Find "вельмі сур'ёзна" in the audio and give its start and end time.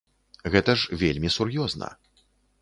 1.01-1.91